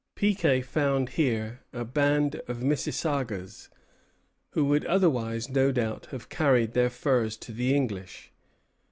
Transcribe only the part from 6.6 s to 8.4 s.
their furs to the English.